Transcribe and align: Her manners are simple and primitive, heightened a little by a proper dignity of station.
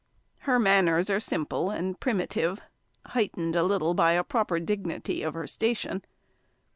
Her 0.49 0.57
manners 0.57 1.11
are 1.11 1.19
simple 1.19 1.69
and 1.69 1.99
primitive, 1.99 2.59
heightened 3.05 3.55
a 3.55 3.61
little 3.61 3.93
by 3.93 4.13
a 4.13 4.23
proper 4.23 4.59
dignity 4.59 5.21
of 5.21 5.37
station. 5.47 6.01